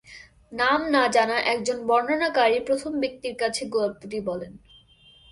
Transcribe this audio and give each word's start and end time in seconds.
নাম 0.51 0.79
না 0.91 1.03
জানা 1.07 1.37
একজন 1.45 1.77
বর্ণনাকারী 1.87 2.59
প্রথম 2.59 2.91
ব্যক্তির 2.99 3.35
কাছে 3.35 3.63
গল্পটি 3.69 4.17
বলেন। 4.21 4.53